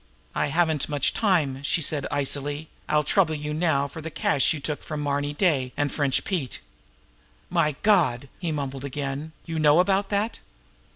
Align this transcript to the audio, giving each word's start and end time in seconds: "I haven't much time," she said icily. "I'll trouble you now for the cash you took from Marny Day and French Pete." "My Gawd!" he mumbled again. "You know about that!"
"I 0.33 0.47
haven't 0.47 0.89
much 0.89 1.13
time," 1.13 1.61
she 1.61 1.79
said 1.79 2.07
icily. 2.09 2.69
"I'll 2.89 3.03
trouble 3.03 3.35
you 3.35 3.53
now 3.53 3.87
for 3.87 4.01
the 4.01 4.09
cash 4.09 4.51
you 4.51 4.59
took 4.59 4.81
from 4.81 4.99
Marny 4.99 5.31
Day 5.31 5.73
and 5.77 5.91
French 5.91 6.23
Pete." 6.23 6.59
"My 7.51 7.75
Gawd!" 7.83 8.27
he 8.39 8.51
mumbled 8.51 8.83
again. 8.83 9.31
"You 9.45 9.59
know 9.59 9.77
about 9.79 10.09
that!" 10.09 10.39